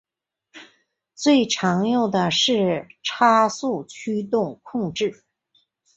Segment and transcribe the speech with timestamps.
[1.13, 5.23] 最常用的是差速驱动控制。